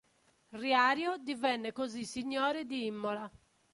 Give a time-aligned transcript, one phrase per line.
[0.53, 3.29] Riario divenne così signore di Imola.